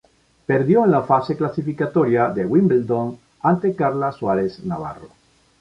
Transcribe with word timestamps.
Perdió 0.47 0.83
en 0.83 0.89
la 0.89 1.03
fase 1.03 1.37
clasificatoria 1.37 2.29
de 2.29 2.43
Wimbledon 2.43 3.19
ante 3.43 3.75
Carla 3.75 4.11
Suárez 4.11 4.65
Navarro. 4.65 5.09